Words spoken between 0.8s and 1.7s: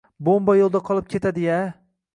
qolib ketadi-ya